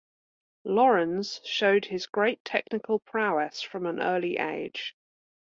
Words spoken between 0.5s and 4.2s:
Laurens showed his great technical prowess from an